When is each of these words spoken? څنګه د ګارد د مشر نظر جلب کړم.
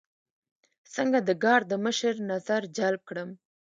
څنګه 0.95 1.19
د 1.27 1.29
ګارد 1.43 1.65
د 1.69 1.73
مشر 1.85 2.13
نظر 2.31 2.61
جلب 2.77 3.01
کړم. 3.09 3.29